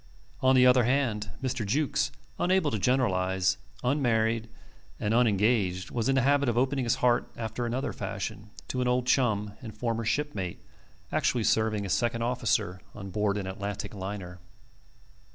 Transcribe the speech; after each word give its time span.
On 0.41 0.55
the 0.55 0.65
other 0.65 0.83
hand, 0.85 1.29
Mr. 1.43 1.63
Jukes, 1.63 2.11
unable 2.39 2.71
to 2.71 2.79
generalize, 2.79 3.57
unmarried, 3.83 4.49
and 4.99 5.13
unengaged, 5.13 5.91
was 5.91 6.09
in 6.09 6.15
the 6.15 6.23
habit 6.23 6.49
of 6.49 6.57
opening 6.57 6.85
his 6.85 6.95
heart 7.05 7.29
after 7.37 7.67
another 7.67 7.93
fashion 7.93 8.49
to 8.69 8.81
an 8.81 8.87
old 8.87 9.05
chum 9.05 9.53
and 9.61 9.77
former 9.77 10.03
shipmate, 10.03 10.65
actually 11.11 11.43
serving 11.43 11.85
as 11.85 11.93
second 11.93 12.23
officer 12.23 12.81
on 12.95 13.11
board 13.11 13.37
an 13.37 13.45
Atlantic 13.45 13.93
liner. 13.93 14.39